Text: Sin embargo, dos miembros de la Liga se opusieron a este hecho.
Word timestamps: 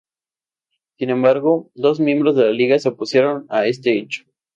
Sin 0.97 1.11
embargo, 1.11 1.69
dos 1.75 1.99
miembros 1.99 2.35
de 2.35 2.45
la 2.45 2.49
Liga 2.49 2.79
se 2.79 2.89
opusieron 2.89 3.45
a 3.49 3.67
este 3.67 3.99
hecho. 3.99 4.23